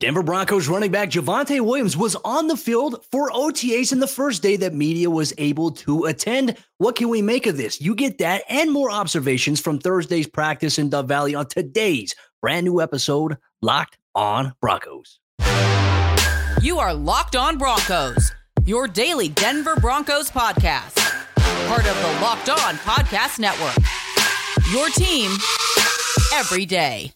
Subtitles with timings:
[0.00, 4.42] Denver Broncos running back Javonte Williams was on the field for OTAs in the first
[4.42, 6.56] day that media was able to attend.
[6.76, 7.80] What can we make of this?
[7.80, 12.64] You get that and more observations from Thursday's practice in Dove Valley on today's brand
[12.64, 15.18] new episode, Locked on Broncos.
[16.62, 18.30] You are Locked on Broncos,
[18.64, 20.94] your daily Denver Broncos podcast,
[21.66, 23.74] part of the Locked on Podcast Network.
[24.70, 25.32] Your team
[26.34, 27.12] every day.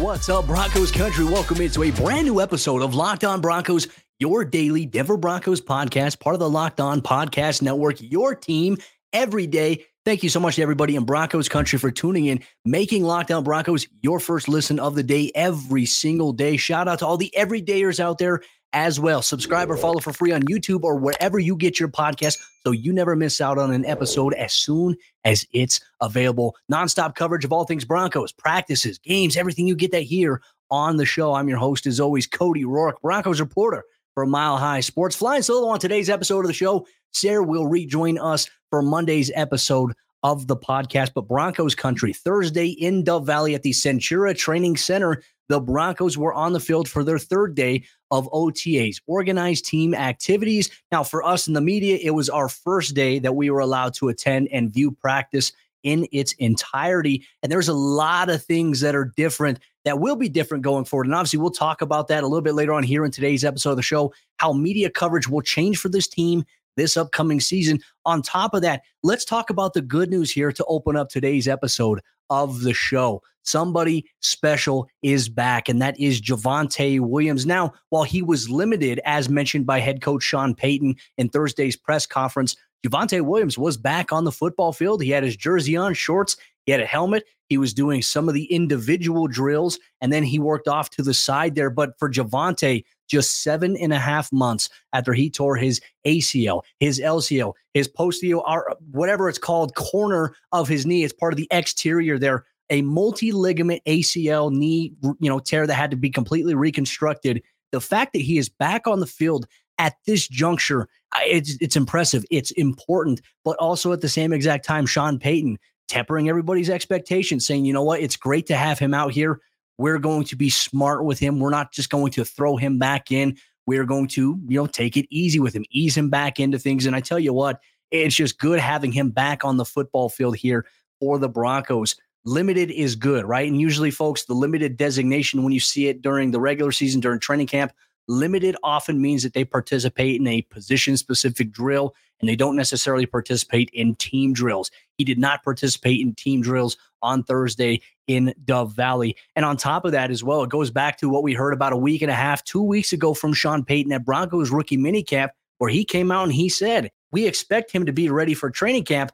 [0.00, 1.24] What's up, Broncos country?
[1.24, 6.20] Welcome into a brand new episode of Locked On Broncos, your daily Denver Broncos podcast,
[6.20, 8.76] part of the Locked On Podcast Network, your team
[9.14, 9.86] every day.
[10.04, 13.42] Thank you so much to everybody in Broncos country for tuning in, making Locked On
[13.42, 16.58] Broncos your first listen of the day every single day.
[16.58, 18.42] Shout out to all the everydayers out there
[18.76, 19.22] as well.
[19.22, 22.92] Subscribe or follow for free on YouTube or wherever you get your podcast so you
[22.92, 24.94] never miss out on an episode as soon
[25.24, 26.54] as it's available.
[26.70, 31.06] Nonstop coverage of all things Broncos, practices, games, everything you get that here on the
[31.06, 31.32] show.
[31.32, 35.16] I'm your host, as always, Cody Roark, Broncos reporter for Mile High Sports.
[35.16, 36.86] Flying solo on today's episode of the show.
[37.12, 41.12] Sayre will rejoin us for Monday's episode of the podcast.
[41.14, 46.34] But Broncos country, Thursday in Dove Valley at the Centura Training Center the Broncos were
[46.34, 50.70] on the field for their third day of OTAs, organized team activities.
[50.90, 53.94] Now, for us in the media, it was our first day that we were allowed
[53.94, 55.52] to attend and view practice
[55.82, 57.24] in its entirety.
[57.42, 61.06] And there's a lot of things that are different that will be different going forward.
[61.06, 63.70] And obviously, we'll talk about that a little bit later on here in today's episode
[63.70, 66.44] of the show, how media coverage will change for this team
[66.76, 67.80] this upcoming season.
[68.04, 71.48] On top of that, let's talk about the good news here to open up today's
[71.48, 72.00] episode
[72.30, 73.22] of the show.
[73.42, 77.46] Somebody special is back, and that is Javonte Williams.
[77.46, 82.06] Now, while he was limited, as mentioned by head coach Sean Payton in Thursday's press
[82.06, 85.02] conference, Javonte Williams was back on the football field.
[85.02, 87.24] He had his jersey on, shorts, he had a helmet.
[87.48, 91.14] He was doing some of the individual drills, and then he worked off to the
[91.14, 91.70] side there.
[91.70, 97.00] But for Javonte, just seven and a half months after he tore his ACL, his
[97.00, 98.42] LCL, his postio,
[98.90, 101.04] whatever it's called, corner of his knee.
[101.04, 105.90] It's part of the exterior there a multi-ligament ACL knee, you know, tear that had
[105.90, 107.42] to be completely reconstructed.
[107.72, 109.46] The fact that he is back on the field
[109.78, 110.88] at this juncture,
[111.20, 112.24] it's it's impressive.
[112.30, 117.64] It's important, but also at the same exact time, Sean Payton tempering everybody's expectations, saying,
[117.64, 119.40] you know what, it's great to have him out here.
[119.78, 121.38] We're going to be smart with him.
[121.38, 123.36] We're not just going to throw him back in.
[123.66, 126.86] We're going to, you know, take it easy with him, ease him back into things.
[126.86, 127.60] And I tell you what,
[127.90, 130.66] it's just good having him back on the football field here
[131.00, 133.48] for the Broncos limited is good, right?
[133.48, 137.20] And usually, folks, the limited designation, when you see it during the regular season, during
[137.20, 137.72] training camp,
[138.08, 143.06] limited often means that they participate in a position specific drill and they don't necessarily
[143.06, 144.70] participate in team drills.
[144.98, 149.16] He did not participate in team drills on Thursday in Dove Valley.
[149.34, 151.72] And on top of that, as well, it goes back to what we heard about
[151.72, 155.30] a week and a half, two weeks ago from Sean Payton at Broncos rookie minicamp,
[155.58, 158.84] where he came out and he said, We expect him to be ready for training
[158.84, 159.12] camp.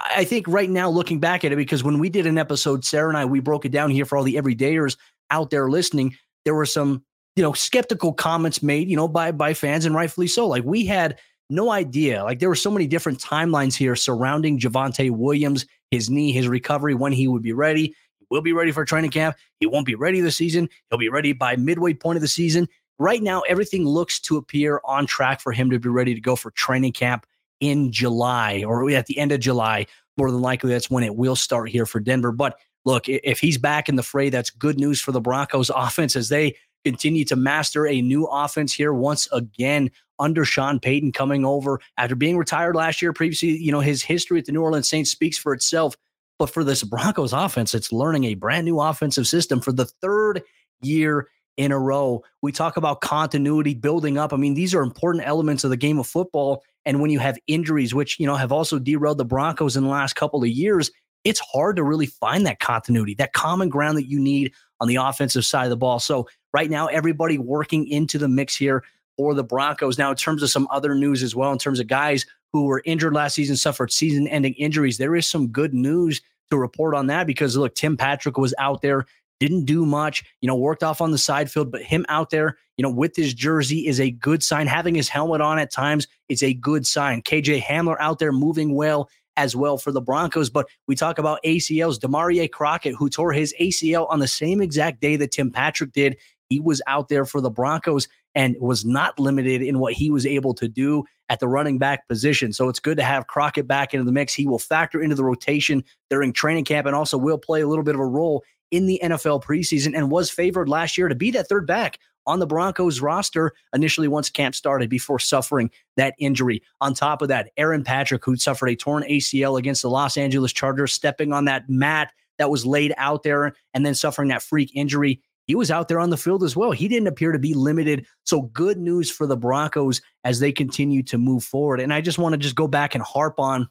[0.00, 3.08] I think right now, looking back at it, because when we did an episode, Sayre
[3.08, 4.96] and I, we broke it down here for all the everydayers
[5.30, 6.16] out there listening.
[6.44, 7.04] There were some,
[7.36, 10.46] you know, skeptical comments made, you know, by by fans, and rightfully so.
[10.46, 11.18] Like we had
[11.50, 12.24] no idea.
[12.24, 16.94] Like there were so many different timelines here surrounding Javonte Williams, his knee, his recovery,
[16.94, 17.94] when he would be ready.
[18.18, 19.36] He will be ready for training camp.
[19.60, 20.68] He won't be ready this season.
[20.90, 22.68] He'll be ready by midway point of the season.
[22.98, 26.36] Right now, everything looks to appear on track for him to be ready to go
[26.36, 27.26] for training camp
[27.60, 29.86] in July or at the end of July.
[30.16, 32.30] More than likely, that's when it will start here for Denver.
[32.30, 36.14] But look, if he's back in the fray, that's good news for the Broncos offense
[36.14, 41.44] as they continue to master a new offense here once again under Sean Payton coming
[41.44, 43.12] over after being retired last year.
[43.12, 45.96] Previously, you know, his history at the New Orleans Saints speaks for itself.
[46.38, 50.42] But for this Broncos offense, it's learning a brand new offensive system for the third
[50.82, 52.22] year in a row.
[52.42, 54.32] We talk about continuity building up.
[54.32, 56.64] I mean, these are important elements of the game of football.
[56.84, 59.88] And when you have injuries, which, you know, have also derailed the Broncos in the
[59.88, 60.90] last couple of years,
[61.22, 64.96] it's hard to really find that continuity, that common ground that you need on the
[64.96, 65.98] offensive side of the ball.
[65.98, 68.84] So right now, everybody working into the mix here
[69.16, 69.98] for the Broncos.
[69.98, 72.82] Now, in terms of some other news as well, in terms of guys who were
[72.84, 76.20] injured last season, suffered season ending injuries, there is some good news
[76.50, 79.06] to report on that because look, Tim Patrick was out there
[79.40, 82.56] didn't do much, you know, worked off on the side field, but him out there,
[82.76, 84.66] you know, with his jersey is a good sign.
[84.66, 87.22] Having his helmet on at times is a good sign.
[87.22, 90.50] KJ Hamler out there moving well as well for the Broncos.
[90.50, 91.98] But we talk about ACLs.
[91.98, 96.16] Damarea Crockett, who tore his ACL on the same exact day that Tim Patrick did,
[96.54, 98.06] he was out there for the Broncos
[98.36, 102.06] and was not limited in what he was able to do at the running back
[102.06, 102.52] position.
[102.52, 104.32] So it's good to have Crockett back into the mix.
[104.32, 107.82] He will factor into the rotation during training camp and also will play a little
[107.82, 111.32] bit of a role in the NFL preseason and was favored last year to be
[111.32, 116.62] that third back on the Broncos roster initially once camp started before suffering that injury.
[116.80, 120.52] On top of that, Aaron Patrick, who suffered a torn ACL against the Los Angeles
[120.52, 124.70] Chargers, stepping on that mat that was laid out there and then suffering that freak
[124.74, 125.20] injury.
[125.46, 126.72] He was out there on the field as well.
[126.72, 128.06] He didn't appear to be limited.
[128.24, 131.80] So good news for the Broncos as they continue to move forward.
[131.80, 133.68] And I just want to just go back and harp on,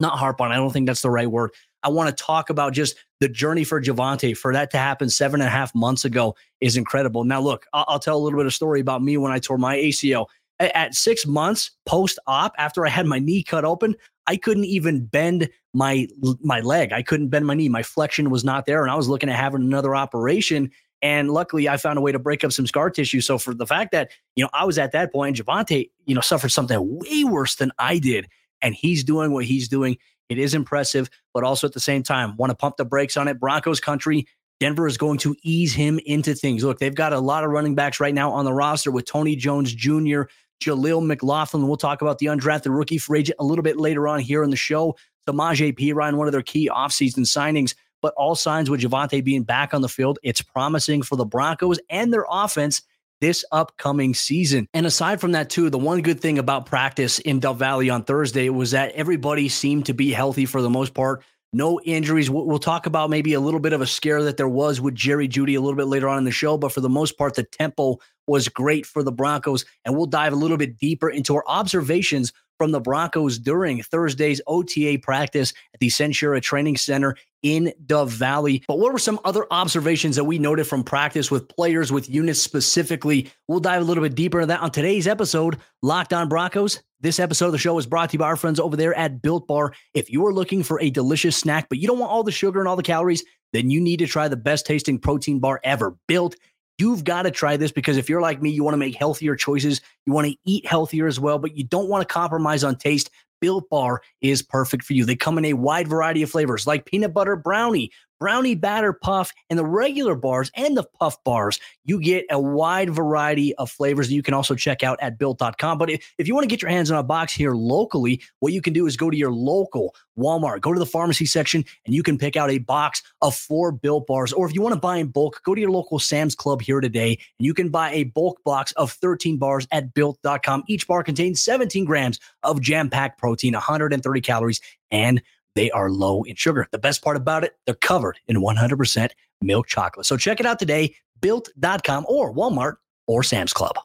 [0.00, 1.50] not harp on, I don't think that's the right word.
[1.82, 4.36] I want to talk about just the journey for Javonte.
[4.36, 7.24] For that to happen seven and a half months ago is incredible.
[7.24, 9.58] Now, look, I'll, I'll tell a little bit of story about me when I tore
[9.58, 10.26] my ACL.
[10.60, 14.66] At, at six months post op, after I had my knee cut open, I couldn't
[14.66, 16.06] even bend my
[16.40, 16.92] my leg.
[16.92, 17.68] I couldn't bend my knee.
[17.68, 20.70] My flexion was not there, and I was looking at having another operation.
[21.02, 23.20] And luckily, I found a way to break up some scar tissue.
[23.20, 26.20] So for the fact that you know I was at that point, Javonte, you know,
[26.20, 28.28] suffered something way worse than I did,
[28.60, 29.98] and he's doing what he's doing.
[30.28, 33.28] It is impressive, but also at the same time, want to pump the brakes on
[33.28, 33.38] it.
[33.40, 34.26] Broncos country.
[34.60, 36.62] Denver is going to ease him into things.
[36.62, 39.34] Look, they've got a lot of running backs right now on the roster with Tony
[39.34, 40.22] Jones Jr.,
[40.62, 41.66] Jaleel McLaughlin.
[41.66, 44.50] We'll talk about the undrafted rookie free agent a little bit later on here in
[44.50, 44.96] the show.
[45.28, 49.72] Samaje Perine, one of their key offseason signings, but all signs with Javonte being back
[49.72, 52.82] on the field, it's promising for the Broncos and their offense
[53.22, 54.66] this upcoming season.
[54.74, 58.02] And aside from that, too, the one good thing about practice in Dove Valley on
[58.02, 61.22] Thursday was that everybody seemed to be healthy for the most part.
[61.52, 62.28] No injuries.
[62.28, 65.28] We'll talk about maybe a little bit of a scare that there was with Jerry
[65.28, 67.44] Jeudy a little bit later on in the show, but for the most part, the
[67.44, 69.64] tempo was great for the Broncos.
[69.84, 74.40] And we'll dive a little bit deeper into our observations from the Broncos during Thursday's
[74.46, 78.62] OTA practice at the Centura Training Center in Dove Valley.
[78.68, 82.40] But what were some other observations that we noted from practice with players, with units
[82.40, 83.28] specifically?
[83.48, 86.80] We'll dive a little bit deeper into that on today's episode, Locked On Broncos.
[87.00, 89.22] This episode of the show is brought to you by our friends over there at
[89.22, 89.72] Built Bar.
[89.92, 92.60] If you are looking for a delicious snack, but you don't want all the sugar
[92.60, 95.96] and all the calories, then you need to try the best tasting protein bar ever.
[96.06, 96.36] Built
[96.82, 99.36] You've got to try this because if you're like me, you want to make healthier
[99.36, 102.74] choices, you want to eat healthier as well, but you don't want to compromise on
[102.74, 103.08] taste.
[103.40, 105.04] Built Bar is perfect for you.
[105.04, 107.92] They come in a wide variety of flavors like peanut butter brownie,
[108.22, 111.58] brownie batter puff, and the regular bars and the puff bars.
[111.84, 115.76] You get a wide variety of flavors that you can also check out at built.com.
[115.76, 118.52] But if, if you want to get your hands on a box here locally, what
[118.52, 121.96] you can do is go to your local Walmart, go to the pharmacy section, and
[121.96, 124.32] you can pick out a box of four built bars.
[124.32, 126.80] Or if you want to buy in bulk, go to your local Sam's Club here
[126.80, 130.62] today, and you can buy a bulk box of 13 bars at built.com.
[130.68, 134.60] Each bar contains 17 grams of jam packed protein, 130 calories,
[134.92, 135.20] and
[135.54, 136.66] they are low in sugar.
[136.70, 139.10] The best part about it, they're covered in 100%
[139.40, 140.06] milk chocolate.
[140.06, 142.76] So check it out today, built.com or Walmart
[143.06, 143.76] or Sam's Club.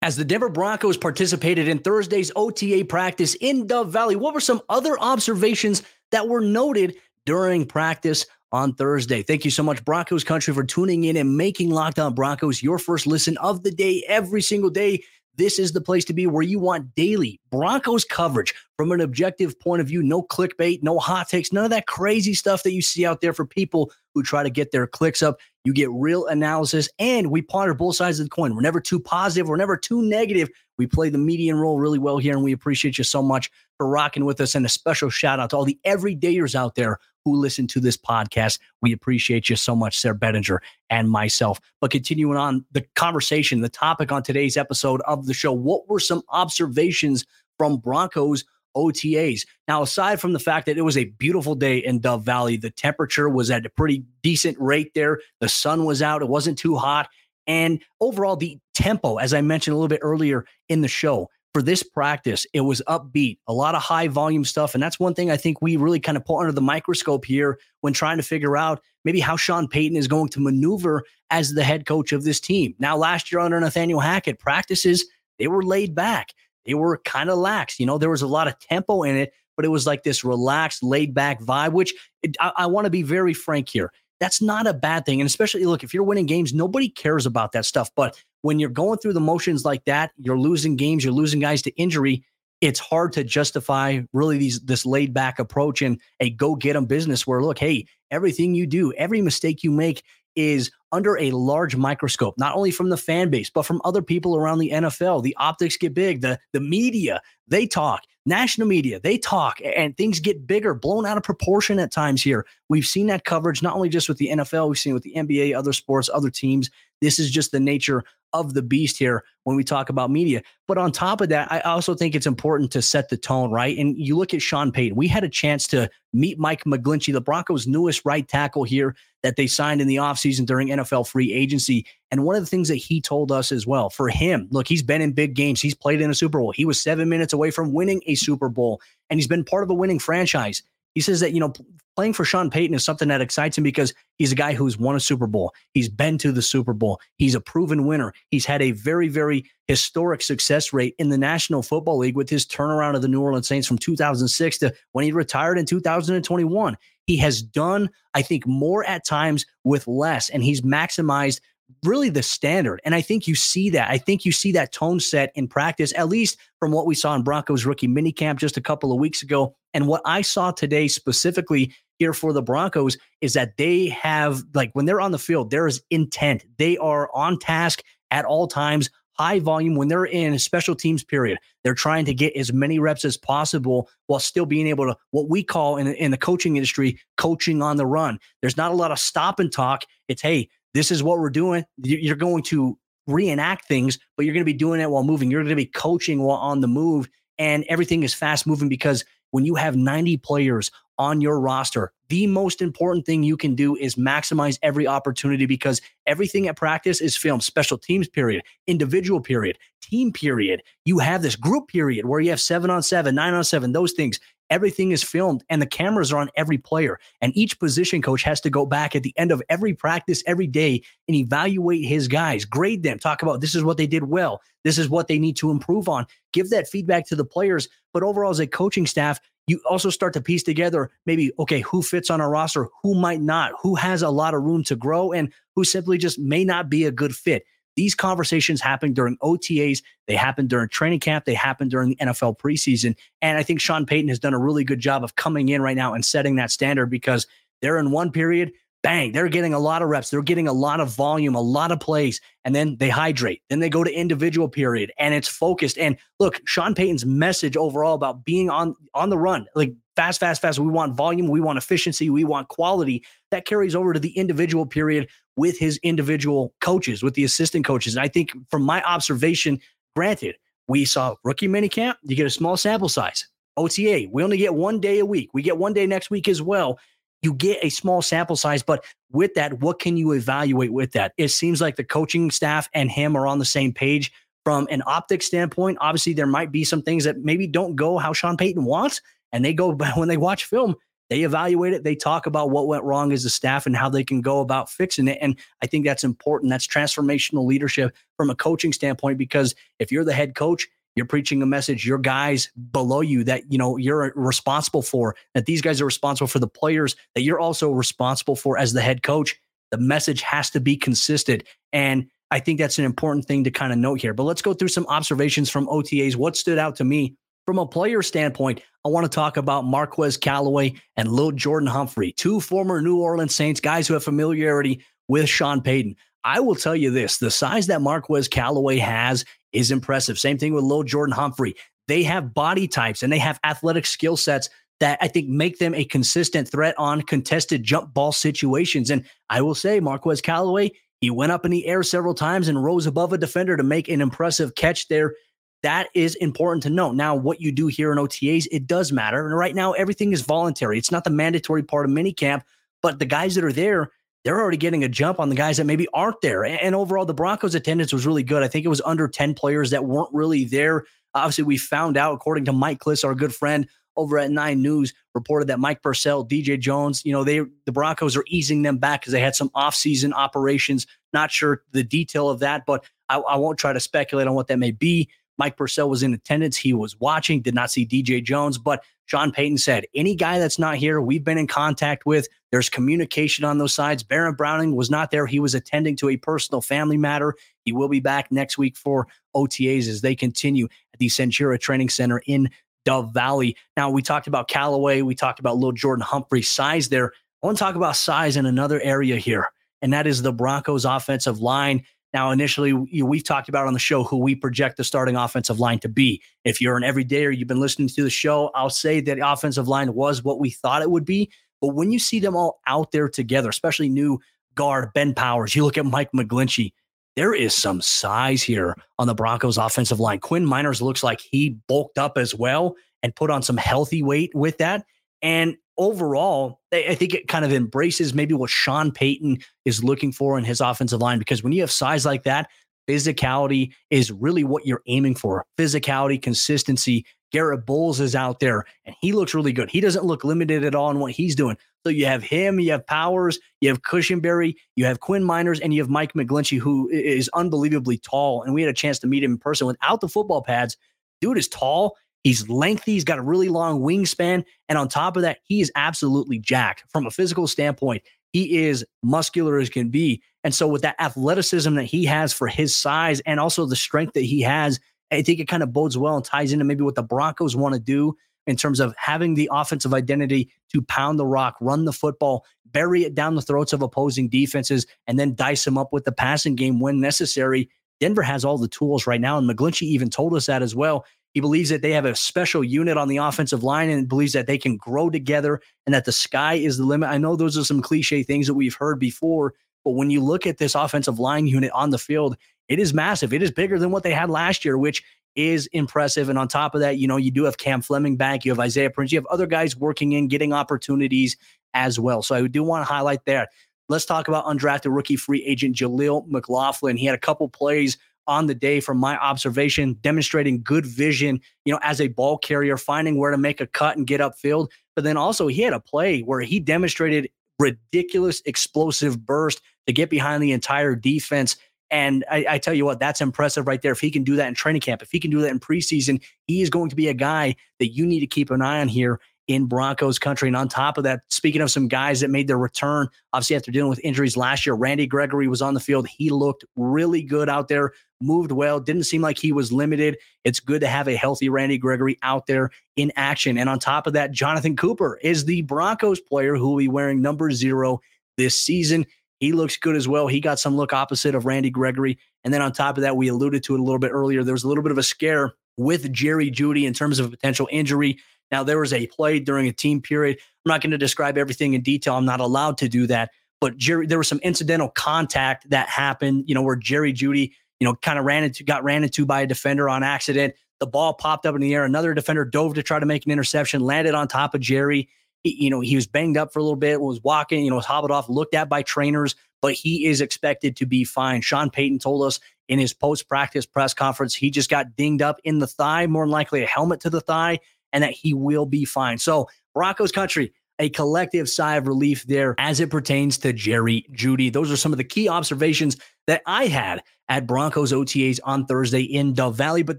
[0.00, 4.62] As the Denver Broncos participated in Thursday's OTA practice in Dove Valley, what were some
[4.68, 5.82] other observations
[6.12, 6.94] that were noted
[7.26, 9.22] during practice on Thursday?
[9.24, 12.78] Thank you so much, Broncos Country, for tuning in and making Locked On Broncos your
[12.78, 15.02] first listen of the day every single day
[15.38, 19.58] this is the place to be where you want daily Broncos coverage from an objective
[19.58, 20.02] point of view.
[20.02, 23.32] No clickbait, no hot takes, none of that crazy stuff that you see out there
[23.32, 25.38] for people who try to get their clicks up.
[25.68, 28.54] You get real analysis, and we ponder both sides of the coin.
[28.54, 30.48] We're never too positive, we're never too negative.
[30.78, 33.86] We play the median role really well here, and we appreciate you so much for
[33.86, 34.54] rocking with us.
[34.54, 37.98] And a special shout out to all the everydayers out there who listen to this
[37.98, 38.58] podcast.
[38.80, 41.60] We appreciate you so much, Sayre Bedinger and myself.
[41.82, 46.00] But continuing on the conversation, the topic on today's episode of the show, what were
[46.00, 47.26] some observations
[47.58, 48.42] from Broncos?
[48.78, 49.46] OTAs.
[49.66, 52.70] Now, aside from the fact that it was a beautiful day in Dove Valley, the
[52.70, 55.20] temperature was at a pretty decent rate there.
[55.40, 57.08] The sun was out, it wasn't too hot.
[57.46, 61.62] And overall, the tempo, as I mentioned a little bit earlier in the show, for
[61.62, 64.74] this practice, it was upbeat, a lot of high volume stuff.
[64.74, 67.58] And that's one thing I think we really kind of put under the microscope here
[67.80, 71.64] when trying to figure out maybe how Sean Payton is going to maneuver as the
[71.64, 72.74] head coach of this team.
[72.78, 75.06] Now, last year under Nathaniel Hackett, practices,
[75.38, 76.34] they were laid back.
[76.68, 77.80] They were kind of lax.
[77.80, 80.22] You know, there was a lot of tempo in it, but it was like this
[80.22, 81.94] relaxed, laid back vibe, which
[82.38, 83.90] I, I want to be very frank here.
[84.20, 85.20] That's not a bad thing.
[85.20, 87.90] And especially, look, if you're winning games, nobody cares about that stuff.
[87.96, 91.62] But when you're going through the motions like that, you're losing games, you're losing guys
[91.62, 92.22] to injury.
[92.60, 96.84] It's hard to justify really these this laid back approach and a go get them
[96.84, 100.02] business where look, hey, everything you do, every mistake you make
[100.38, 104.36] is under a large microscope, not only from the fan base, but from other people
[104.36, 105.22] around the NFL.
[105.22, 110.20] The optics get big, the, the media, they talk, national media, they talk, and things
[110.20, 112.46] get bigger, blown out of proportion at times here.
[112.68, 115.56] We've seen that coverage not only just with the NFL, we've seen with the NBA,
[115.56, 116.70] other sports, other teams.
[117.00, 120.42] This is just the nature of the beast here when we talk about media.
[120.66, 123.76] But on top of that, I also think it's important to set the tone, right?
[123.78, 124.96] And you look at Sean Payton.
[124.96, 129.36] We had a chance to meet Mike McGlinchey, the Broncos' newest right tackle here that
[129.36, 131.86] they signed in the offseason during NFL free agency.
[132.10, 134.82] And one of the things that he told us as well, for him, look, he's
[134.82, 135.60] been in big games.
[135.60, 136.52] He's played in a Super Bowl.
[136.52, 139.70] He was seven minutes away from winning a Super Bowl, and he's been part of
[139.70, 140.62] a winning franchise.
[140.98, 141.52] He says that, you know,
[141.94, 144.96] playing for Sean Payton is something that excites him because he's a guy who's won
[144.96, 145.54] a Super Bowl.
[145.74, 147.00] He's been to the Super Bowl.
[147.18, 148.12] He's a proven winner.
[148.32, 152.44] He's had a very, very historic success rate in the National Football League with his
[152.44, 156.76] turnaround of the New Orleans Saints from 2006 to when he retired in 2021.
[157.06, 161.38] He has done, I think, more at times with less, and he's maximized
[161.84, 162.80] really the standard.
[162.84, 163.88] And I think you see that.
[163.88, 167.14] I think you see that tone set in practice, at least from what we saw
[167.14, 169.54] in Broncos rookie minicamp just a couple of weeks ago.
[169.74, 174.70] And what I saw today specifically here for the Broncos is that they have, like,
[174.72, 176.44] when they're on the field, there is intent.
[176.56, 179.74] They are on task at all times, high volume.
[179.74, 183.16] When they're in a special teams period, they're trying to get as many reps as
[183.16, 187.62] possible while still being able to, what we call in, in the coaching industry, coaching
[187.62, 188.18] on the run.
[188.40, 189.82] There's not a lot of stop and talk.
[190.06, 191.64] It's, hey, this is what we're doing.
[191.82, 195.30] You're going to reenact things, but you're going to be doing it while moving.
[195.30, 197.08] You're going to be coaching while on the move.
[197.38, 202.26] And everything is fast moving because when you have 90 players on your roster, the
[202.26, 207.16] most important thing you can do is maximize every opportunity because everything at practice is
[207.16, 207.44] filmed.
[207.44, 210.62] Special teams period, individual period, team period.
[210.84, 213.92] You have this group period where you have seven on seven, nine on seven, those
[213.92, 214.18] things.
[214.50, 216.98] Everything is filmed and the cameras are on every player.
[217.20, 220.46] And each position coach has to go back at the end of every practice every
[220.46, 224.40] day and evaluate his guys, grade them, talk about this is what they did well.
[224.64, 226.06] This is what they need to improve on.
[226.32, 227.68] Give that feedback to the players.
[227.92, 231.82] But overall, as a coaching staff, you also start to piece together maybe, okay, who
[231.82, 235.12] fits on our roster, who might not, who has a lot of room to grow,
[235.12, 237.44] and who simply just may not be a good fit.
[237.78, 242.36] These conversations happen during OTAs, they happen during training camp, they happen during the NFL
[242.36, 242.96] preseason.
[243.22, 245.76] And I think Sean Payton has done a really good job of coming in right
[245.76, 247.28] now and setting that standard because
[247.62, 248.50] they're in one period,
[248.88, 251.70] bang, they're getting a lot of reps, they're getting a lot of volume, a lot
[251.70, 253.42] of plays, and then they hydrate.
[253.50, 255.76] Then they go to individual period and it's focused.
[255.76, 260.40] And look, Sean Payton's message overall about being on on the run, like fast, fast,
[260.40, 260.58] fast.
[260.58, 263.04] We want volume, we want efficiency, we want quality.
[263.30, 267.94] That carries over to the individual period with his individual coaches, with the assistant coaches.
[267.94, 269.60] And I think from my observation,
[269.94, 273.28] granted, we saw rookie minicamp, you get a small sample size.
[273.58, 275.30] OTA, we only get one day a week.
[275.34, 276.78] We get one day next week as well.
[277.22, 281.12] You get a small sample size, but with that, what can you evaluate with that?
[281.16, 284.12] It seems like the coaching staff and him are on the same page
[284.44, 285.78] from an optic standpoint.
[285.80, 289.00] Obviously, there might be some things that maybe don't go how Sean Payton wants,
[289.32, 290.76] and they go when they watch film
[291.10, 291.84] they evaluate it.
[291.84, 294.70] They talk about what went wrong as a staff and how they can go about
[294.70, 295.18] fixing it.
[295.20, 296.50] And I think that's important.
[296.50, 301.42] That's transformational leadership from a coaching standpoint, because if you're the head coach, you're preaching
[301.42, 305.80] a message your guys below you that you know you're responsible for that these guys
[305.80, 309.36] are responsible for the players that you're also responsible for as the head coach.
[309.70, 311.44] The message has to be consistent.
[311.72, 314.12] And i think that's an important thing to kind of note here.
[314.12, 317.16] But let's go through some observations from otas what stood out to me
[317.48, 322.40] from a player standpoint, I want to talk about Marquez Callaway and Lil'Jordan Humphrey, two
[322.40, 325.96] former New Orleans Saints guys who have familiarity with Sean Payton.
[326.24, 330.18] I will tell you this the size that Marquez Callaway has is impressive.
[330.18, 331.54] Same thing with Lil'Jordan Humphrey.
[331.86, 334.50] They have body types and they have athletic skill sets
[334.80, 338.90] that I think make them a consistent threat on contested jump ball situations.
[338.90, 342.62] And I will say, Marquez Callaway, he went up in the air several times and
[342.62, 345.14] rose above a defender to make an impressive catch there
[345.62, 346.92] that is important to know.
[346.92, 349.26] Now, what you do here in OTAs, it does matter.
[349.26, 350.78] And right now, everything is voluntary.
[350.78, 352.42] It's not the mandatory part of minicamp,
[352.80, 353.90] but the guys that are there,
[354.28, 356.44] they're already getting a jump on the guys that maybe aren't there.
[356.44, 358.42] And overall, the Broncos' attendance was really good.
[358.42, 360.84] I think it was under 10 players that weren't really there.
[361.14, 363.66] Obviously, we found out, according to Mike Klis, our good friend
[363.96, 368.18] over at Nine News, reported that Mike Purcell, DJ Jones, you know, they the Broncos
[368.18, 370.86] are easing them back because they had some offseason operations.
[371.14, 374.48] Not sure the detail of that, but I, I won't try to speculate on what
[374.48, 375.08] that may be.
[375.38, 376.58] Mike Purcell was in attendance.
[376.58, 380.58] He was watching, did not see DJ Jones, but Sean Payton said, any guy that's
[380.58, 382.28] not here, we've been in contact with.
[382.52, 384.02] There's communication on those sides.
[384.02, 385.26] Baron Browning was not there.
[385.26, 387.34] He was attending to a personal family matter.
[387.64, 391.88] He will be back next week for OTAs as they continue at the Centura Training
[391.88, 392.50] Center in
[392.84, 393.56] Dove Valley.
[393.78, 395.00] Now, we talked about Callaway.
[395.00, 397.12] We talked about little Jordan Humphrey size there.
[397.42, 399.48] I want to talk about size in another area here,
[399.80, 401.84] and that is the Broncos offensive line.
[402.14, 405.78] Now, initially, we've talked about on the show who we project the starting offensive line
[405.80, 406.22] to be.
[406.44, 409.68] If you're an everydayer, you've been listening to the show, I'll say that the offensive
[409.68, 411.30] line was what we thought it would be.
[411.60, 414.20] But when you see them all out there together, especially new
[414.54, 416.72] guard Ben Powers, you look at Mike McGlinchey,
[417.14, 420.20] there is some size here on the Broncos offensive line.
[420.20, 424.34] Quinn Meinerz looks like he bulked up as well and put on some healthy weight
[424.34, 424.84] with that.
[425.20, 430.36] And overall, I think it kind of embraces maybe what Sean Payton is looking for
[430.36, 432.50] in his offensive line because when you have size like that,
[432.88, 435.44] physicality is really what you're aiming for.
[435.58, 437.04] Physicality, consistency.
[437.30, 439.70] Garett Bolles is out there and he looks really good.
[439.70, 441.58] He doesn't look limited at all in what he's doing.
[441.84, 445.72] So you have him, you have Powers, you have Cushenberry, you have Quinn Meinerz, and
[445.72, 448.42] you have Mike McGlinchey, who is unbelievably tall.
[448.42, 450.76] And we had a chance to meet him in person without the football pads.
[451.20, 451.96] Dude is tall.
[452.24, 452.92] He's lengthy.
[452.92, 454.44] He's got a really long wingspan.
[454.68, 458.02] And on top of that, he is absolutely jacked from a physical standpoint.
[458.32, 460.22] He is muscular as can be.
[460.44, 464.14] And so, with that athleticism that he has for his size and also the strength
[464.14, 464.78] that he has,
[465.10, 467.74] I think it kind of bodes well and ties into maybe what the Broncos want
[467.74, 471.92] to do in terms of having the offensive identity to pound the rock, run the
[471.92, 476.04] football, bury it down the throats of opposing defenses, and then dice them up with
[476.04, 477.68] the passing game when necessary.
[478.00, 479.38] Denver has all the tools right now.
[479.38, 481.04] And McGlinchey even told us that as well.
[481.34, 484.46] He believes that they have a special unit on the offensive line and believes that
[484.46, 487.10] they can grow together and that the sky is the limit.
[487.10, 489.54] I know those are some cliche things that we've heard before,
[489.84, 492.36] but when you look at this offensive line unit on the field,
[492.68, 493.32] it is massive.
[493.32, 495.02] It is bigger than what they had last year, which
[495.34, 496.28] is impressive.
[496.28, 498.58] And on top of that, you know, you do have Cam Fleming back, you have
[498.58, 501.36] Isaiah Prince, you have other guys working in, getting opportunities
[501.74, 502.22] as well.
[502.22, 503.50] So I do want to highlight that.
[503.88, 506.96] Let's talk about undrafted rookie free agent Jaleel McLaughlin.
[506.96, 507.96] He had a couple plays
[508.28, 512.76] on the day from my observation, demonstrating good vision, you know, as a ball carrier,
[512.76, 514.68] finding where to make a cut and get upfield.
[514.94, 520.10] But then also he had a play where he demonstrated ridiculous explosive burst to get
[520.10, 521.56] behind the entire defense
[521.90, 523.92] and I, I, tell you what, that's impressive right there.
[523.92, 526.22] If he can do that in training camp, if he can do that in preseason,
[526.46, 528.88] he is going to be a guy that you need to keep an eye on
[528.88, 530.48] here in Broncos country.
[530.48, 533.72] And on top of that, speaking of some guys that made their return, obviously after
[533.72, 536.06] dealing with injuries last year, Randy Gregory was on the field.
[536.06, 540.18] He looked really good out there, moved well, didn't seem like he was limited.
[540.44, 543.56] It's good to have a healthy Randy Gregory out there in action.
[543.56, 547.22] And on top of that, Jonathan Cooper is the Broncos player who will be wearing
[547.22, 548.00] number zero
[548.36, 549.06] this season.
[549.40, 550.26] He looks good as well.
[550.26, 552.18] He got some look opposite of Randy Gregory.
[552.44, 554.44] And then on top of that, we alluded to it a little bit earlier.
[554.44, 557.30] There was a little bit of a scare with Jerry Jeudy in terms of a
[557.30, 558.18] potential injury.
[558.50, 560.38] Now, there was a play during a team period.
[560.64, 562.14] I'm not going to describe everything in detail.
[562.14, 563.30] I'm not allowed to do that.
[563.60, 567.84] But Jerry, there was some incidental contact that happened, you know, where Jerry Jeudy, you
[567.84, 570.54] know, kind of ran into, got ran into by a defender on accident.
[570.80, 571.84] The ball popped up in the air.
[571.84, 575.08] Another defender dove to try to make an interception, landed on top of Jerry
[575.44, 577.86] you know, he was banged up for a little bit, was walking, you know, was
[577.86, 581.40] hobbled off, looked at by trainers, but he is expected to be fine.
[581.40, 585.40] Sean Payton told us in his post practice press conference, he just got dinged up
[585.44, 587.60] in the thigh, more than likely a helmet to the thigh,
[587.92, 589.18] and that he will be fine.
[589.18, 594.52] So, Broncos country, a collective sigh of relief there as it pertains to Jerry Jeudy.
[594.52, 595.96] Those are some of the key observations
[596.26, 599.82] that I had at Broncos OTAs on Thursday in Dove Valley.
[599.82, 599.98] But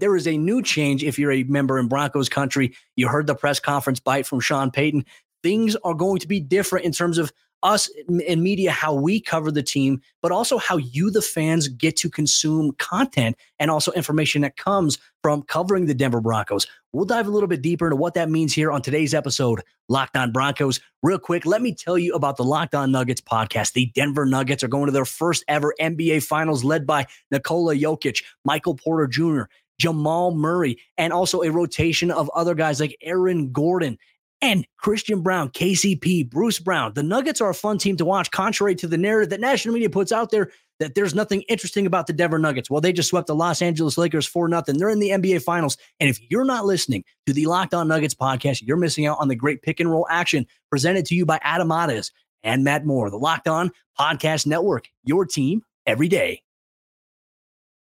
[0.00, 2.74] there is a new change if you're a member in Broncos country.
[2.96, 5.04] You heard the press conference bite from Sean Payton
[5.42, 9.50] things are going to be different in terms of us in media, how we cover
[9.50, 14.42] the team, but also how you, the fans, get to consume content and also information
[14.42, 16.66] that comes from covering the Denver Broncos.
[16.92, 20.16] We'll dive a little bit deeper into what that means here on today's episode, Locked
[20.16, 20.80] On Broncos.
[21.02, 23.74] Real quick, let me tell you about the Locked On Nuggets podcast.
[23.74, 28.24] The Denver Nuggets are going to their first ever NBA Finals, led by Nikola Jokic,
[28.44, 29.42] Michael Porter Jr.,
[29.78, 33.98] Jamal Murray, and also a rotation of other guys like Aaron Gordon
[34.42, 36.94] and Christian Braun, KCP, Bruce Brown.
[36.94, 39.90] The Nuggets are a fun team to watch, contrary to the narrative that national media
[39.90, 42.70] puts out there that there's nothing interesting about the Denver Nuggets.
[42.70, 44.78] Well, they just swept the Los Angeles Lakers for nothing.
[44.78, 45.76] They're in the NBA Finals.
[46.00, 49.28] And if you're not listening to the Locked On Nuggets podcast, you're missing out on
[49.28, 52.10] the great pick and roll action presented to you by Adam Mares
[52.42, 56.42] and Matt Moore, the Locked On Podcast Network, your team every day.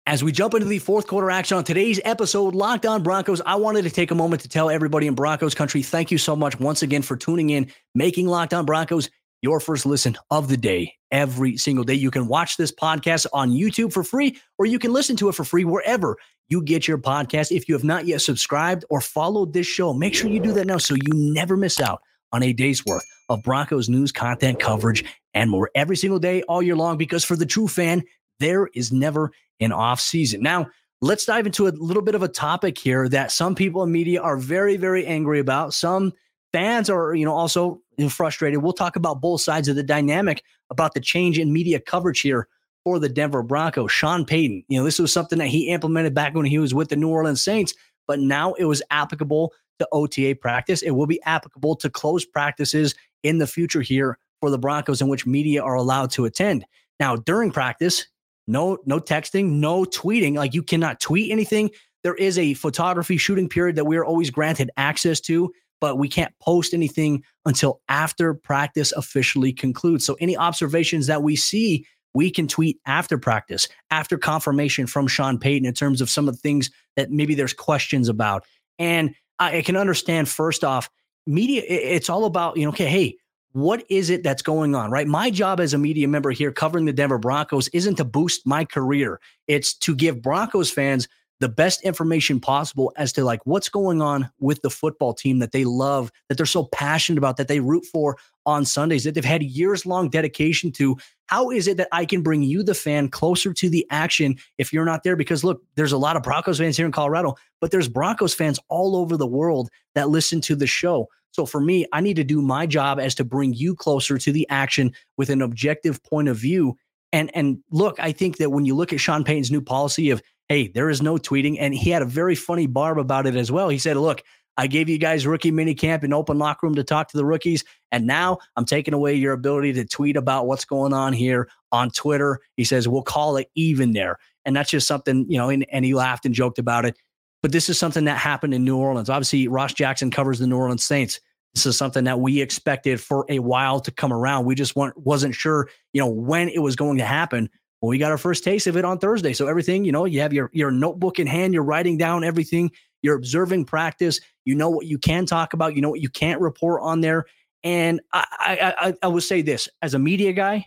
[0.07, 3.55] As we jump into the fourth quarter action on today's episode, Locked On Broncos, I
[3.55, 6.61] wanted to take a moment to tell everybody in Broncos country, thank you so much
[6.61, 9.09] once again for tuning in, making Locked On Broncos
[9.41, 11.95] your first listen of the day every single day.
[11.95, 15.35] You can watch this podcast on YouTube for free, or you can listen to it
[15.35, 16.19] for free wherever
[16.51, 17.51] you get your podcast.
[17.51, 20.67] If you have not yet subscribed or followed this show, make sure you do that
[20.67, 25.03] now so you never miss out on a day's worth of Broncos news, content, coverage,
[25.33, 26.99] and more every single day, all year long.
[26.99, 28.03] Because for the true fan,
[28.39, 30.43] there is never an off season.
[30.43, 30.67] Now,
[31.01, 34.21] let's dive into a little bit of a topic here that some people in media
[34.23, 35.75] are very, very angry about.
[35.75, 36.13] Some
[36.53, 38.63] fans are, you know, also frustrated.
[38.63, 42.49] We'll talk about both sides of the dynamic about the change in media coverage here
[42.85, 43.93] for the Denver Broncos.
[43.93, 46.89] Sean Payton, you know, this was something that he implemented back when he was with
[46.89, 47.75] the New Orleans Saints,
[48.07, 50.83] but now it was applicable to OTA practice.
[50.83, 55.09] It will be applicable to close practices in the future here for the Broncos in
[55.09, 56.67] which media are allowed to attend.
[57.01, 58.07] Now, during practice,
[58.47, 60.35] no no texting, no tweeting.
[60.37, 61.71] Like you cannot tweet anything.
[62.03, 66.09] There is a photography shooting period that we are always granted access to, but we
[66.09, 70.05] can't post anything until after practice officially concludes.
[70.05, 75.39] So any observations that we see, we can tweet after practice, after confirmation from Sean
[75.39, 78.45] Payton in terms of some of the things that maybe there's questions about.
[78.79, 80.91] And I can understand first off,
[81.27, 83.17] media, it's all about, you know, okay, hey,
[83.55, 85.07] what is it that's going on, right?
[85.07, 88.65] My job as a media member here covering the Denver Broncos isn't to boost my
[88.65, 89.21] career.
[89.47, 91.07] It's to give Broncos fans
[91.39, 95.53] the best information possible as to like what's going on with the football team that
[95.53, 99.25] they love, that they're so passionate about, that they root for on Sundays, that they've
[99.25, 100.97] had years long dedication to.
[101.27, 104.73] How is it that I can bring you, the fan, closer to the action if
[104.73, 105.15] you're not there?
[105.15, 108.59] Because look, there's a lot of Broncos fans here in Colorado, but there's Broncos fans
[108.69, 111.09] all over the world that listen to the show.
[111.35, 114.33] So for me, I need to do my job as to bring you closer to
[114.33, 116.77] the action with an objective point of view.
[117.13, 120.23] And and look, I think that when you look at Sean Payton's new policy of
[120.49, 123.51] hey, there is no tweeting, and he had a very funny barb about it as
[123.51, 123.69] well.
[123.69, 124.23] He said, look.
[124.57, 127.25] I gave you guys rookie mini camp and open locker room to talk to the
[127.25, 127.65] rookies.
[127.91, 131.91] And now I'm taking away your ability to tweet about what's going on here on
[131.91, 132.39] Twitter.
[132.57, 134.17] He says, we'll call it even there.
[134.45, 136.97] And that's just something, you know, and, and he laughed and joked about it.
[137.45, 139.11] But this is something that happened in New Orleans.
[139.11, 141.21] Obviously, Ross Jackson covers the New Orleans Saints.
[141.55, 144.47] This is something that we expected for a while to come around.
[144.47, 147.51] We just weren't wasn't sure, you know, when it was going to happen.
[147.83, 149.35] Well, we got our first taste of it on Thursday.
[149.35, 152.71] So everything, you know, you have your your notebook in hand, you're writing down everything,
[153.03, 156.41] you're observing practice, you know what you can talk about, you know what you can't
[156.41, 157.27] report on there.
[157.63, 160.65] And I I I, I would say this as a media guy,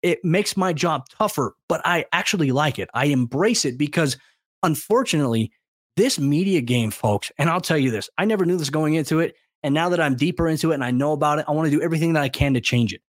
[0.00, 2.88] it makes my job tougher, but I actually like it.
[2.94, 4.16] I embrace it because
[4.62, 5.50] unfortunately,
[5.96, 9.20] this media game, folks, and I'll tell you this, I never knew this going into
[9.20, 9.36] it.
[9.62, 11.76] And now that I'm deeper into it and I know about it, I want to
[11.76, 13.00] do everything that I can to change it.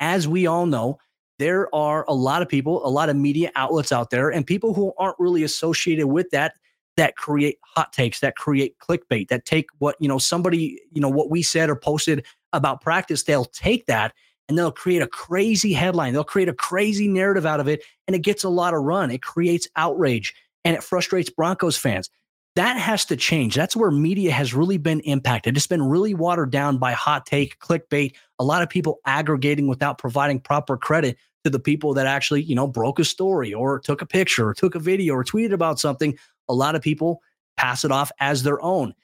[0.00, 0.98] As we all know,
[1.38, 4.74] there are a lot of people, a lot of media outlets out there, and people
[4.74, 6.54] who aren't really associated with that
[6.96, 11.08] that create hot takes, that create clickbait, that take what, you know, somebody, you know,
[11.08, 14.12] what we said or posted about practice, they'll take that
[14.46, 16.12] and they'll create a crazy headline.
[16.12, 19.10] They'll create a crazy narrative out of it and it gets a lot of run.
[19.10, 20.34] It creates outrage
[20.66, 22.10] and it frustrates Broncos fans
[22.56, 23.54] that has to change.
[23.54, 25.56] That's where media has really been impacted.
[25.56, 29.98] It's been really watered down by hot take, clickbait, a lot of people aggregating without
[29.98, 34.02] providing proper credit to the people that actually, you know, broke a story or took
[34.02, 36.16] a picture or took a video or tweeted about something.
[36.48, 37.22] A lot of people
[37.56, 38.94] pass it off as their own.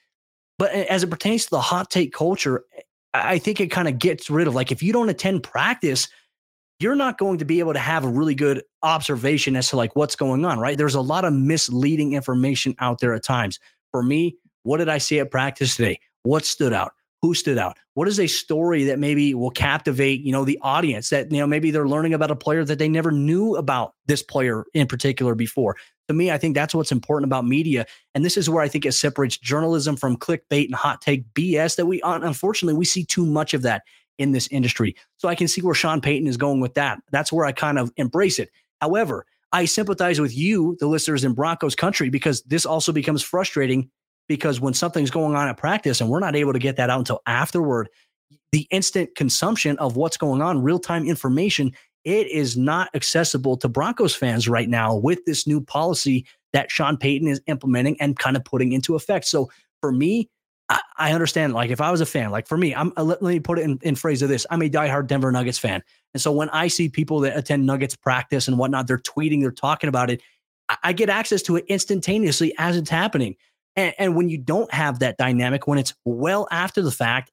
[0.59, 2.65] But as it pertains to the hot take culture,
[3.15, 6.09] I think it kind of gets rid of like if you don't attend practice,
[6.81, 9.97] you're not going to be able to have a really good observation as to like
[9.97, 10.79] what's going on, right?
[10.79, 13.59] There's a lot of misleading information out there at times.
[13.91, 15.99] For me, what did I see at practice today?
[16.23, 16.93] What stood out?
[17.23, 17.79] Who stood out?
[17.95, 21.49] What is a story that maybe will captivate, you know, the audience that, you know,
[21.49, 25.35] maybe they're learning about a player that they never knew about this player in particular
[25.35, 25.77] before.
[26.07, 27.87] To me, I think that's what's important about media.
[28.15, 31.75] And this is where I think it separates journalism from clickbait and hot take BS
[31.75, 33.83] that we unfortunately we see too much of that
[34.19, 34.95] in this industry.
[35.17, 36.99] So I can see where Sean Payton is going with that.
[37.11, 38.51] That's where I kind of embrace it.
[38.81, 43.91] However, I sympathize with you, the listeners in Broncos country, because this also becomes frustrating
[44.29, 46.99] because when something's going on at practice and we're not able to get that out
[46.99, 47.89] until afterward,
[48.53, 51.73] the instant consumption of what's going on, real time information,
[52.05, 56.97] it is not accessible to Broncos fans right now with this new policy that Sean
[56.97, 59.27] Payton is implementing and kind of putting into effect.
[59.27, 59.51] So
[59.81, 60.29] for me,
[60.71, 61.55] I, understand.
[61.55, 63.63] Like if I was a fan, like for me, I'm uh, let, me put it
[63.63, 64.47] in, in phrase of this.
[64.51, 65.83] I'm a diehard Denver Nuggets fan.
[66.13, 69.51] And so when I see people that attend Nuggets practice and whatnot, they're tweeting, they're
[69.51, 70.21] talking about it.
[70.69, 73.37] I, I get access to it instantaneously as it's happening.
[73.77, 77.31] And, and when you don't have that dynamic, when it's well after the fact,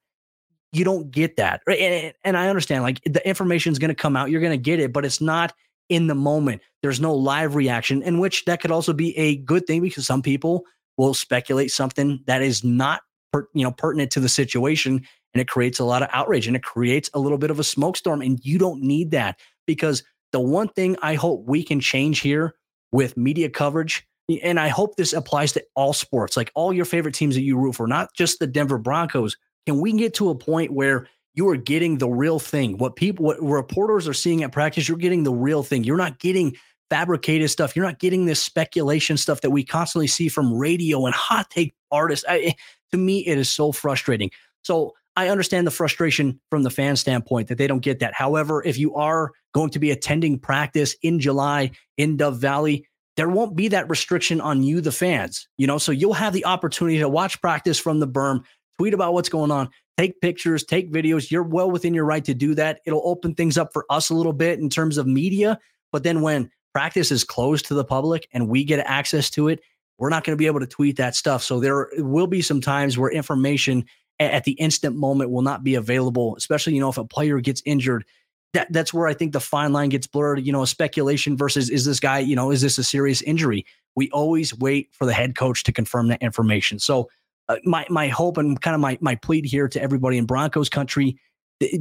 [0.72, 1.60] you don't get that.
[1.66, 4.62] And, and I understand like the information is going to come out, you're going to
[4.62, 5.52] get it, but it's not
[5.88, 6.62] in the moment.
[6.82, 10.22] There's no live reaction, in which that could also be a good thing because some
[10.22, 10.64] people
[10.96, 13.02] will speculate something that is not
[13.36, 16.56] per, you know pertinent to the situation and it creates a lot of outrage and
[16.56, 20.40] it creates a little bit of a smokestorm and you don't need that because the
[20.40, 22.54] one thing I hope we can change here
[22.92, 24.06] with media coverage
[24.42, 27.58] and I hope this applies to all sports like all your favorite teams that you
[27.58, 31.48] root for not just the Denver Broncos can we get to a point where you
[31.48, 35.24] are getting the real thing what people what reporters are seeing at practice you're getting
[35.24, 36.56] the real thing you're not getting
[36.90, 37.74] fabricated stuff.
[37.74, 41.74] You're not getting this speculation stuff that we constantly see from radio and hot take
[41.90, 42.24] artists.
[42.28, 42.52] I, eh,
[42.96, 44.30] to me, it is so frustrating.
[44.62, 48.14] So I understand the frustration from the fan standpoint that they don't get that.
[48.14, 53.28] However, if you are going to be attending practice in July in Dove Valley, there
[53.28, 55.48] won't be that restriction on you, the fans.
[55.56, 58.44] You know, so you'll have the opportunity to watch practice from the berm,
[58.78, 61.30] tweet about what's going on, take pictures, take videos.
[61.30, 62.80] You're well within your right to do that.
[62.84, 65.58] It'll open things up for us a little bit in terms of media.
[65.92, 69.60] But then when practice is closed to the public and we get access to it,
[69.98, 71.42] we're not going to be able to tweet that stuff.
[71.42, 73.84] So there will be some times where information
[74.18, 77.62] at the instant moment will not be available, especially, you know, if a player gets
[77.64, 78.04] injured.
[78.52, 81.84] That, that's where I think the fine line gets blurred, you know, speculation versus is
[81.84, 83.66] this guy, you know, is this a serious injury?
[83.94, 86.78] We always wait for the head coach to confirm that information.
[86.78, 87.10] So
[87.48, 90.68] uh, my my hope and kind of my my plead here to everybody in Broncos
[90.68, 91.18] country,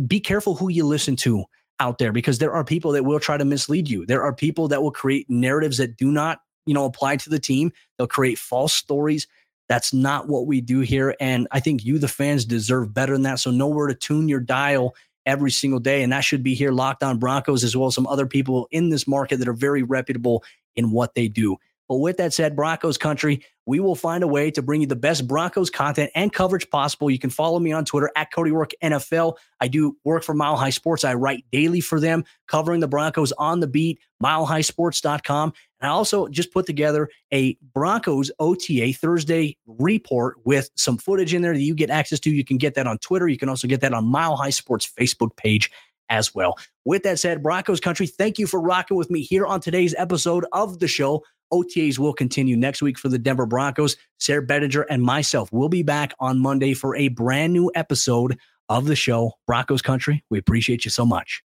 [0.08, 1.46] be careful who you listen to
[1.80, 4.06] out there because there are people that will try to mislead you.
[4.06, 7.40] There are people that will create narratives that do not, you know, apply to the
[7.40, 7.72] team.
[7.98, 9.28] They'll create false stories.
[9.68, 11.16] That's not what we do here.
[11.20, 13.40] And I think you, the fans, deserve better than that.
[13.40, 16.04] So know where to tune your dial every single day.
[16.04, 18.90] And that should be here, Locked On Broncos, as well as some other people in
[18.90, 20.44] this market that are very reputable
[20.76, 21.58] in what they do.
[21.88, 24.96] But with that said, Broncos country, we will find a way to bring you the
[24.96, 27.12] best Broncos content and coverage possible.
[27.12, 29.36] You can follow me on Twitter at Cody Roark NFL.
[29.62, 31.04] I do work for Mile High Sports.
[31.04, 35.54] I write daily for them, covering the Broncos on the beat, milehighsports.com.
[35.86, 41.54] I also just put together a Broncos OTA Thursday report with some footage in there
[41.54, 42.30] that you get access to.
[42.30, 43.28] You can get that on Twitter.
[43.28, 45.72] You can also get that on Mile High Sports Facebook page
[46.10, 46.58] as well.
[46.86, 50.46] With that said, Broncos country, thank you for rocking with me here on today's episode
[50.52, 51.24] of the show.
[51.52, 53.98] OTAs will continue next week for the Denver Broncos.
[54.20, 58.38] Sayre Bedinger and myself will be back on Monday for a brand new episode
[58.70, 60.24] of the show, Broncos Country.
[60.30, 61.44] We appreciate you so much.